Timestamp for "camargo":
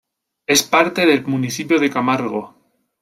1.91-2.55